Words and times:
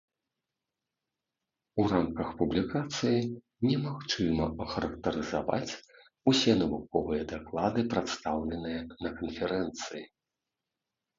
У 1.83 1.83
рамках 1.91 2.27
публікацыі 2.39 3.19
немагчыма 3.67 4.47
ахарактарызаваць 4.65 5.73
усе 6.33 6.57
навуковыя 6.65 7.29
даклады, 7.33 7.85
прадстаўленыя 7.95 8.81
на 9.03 9.09
канферэнцыі. 9.21 10.03